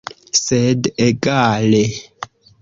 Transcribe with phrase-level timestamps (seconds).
[0.37, 1.83] Sed egale.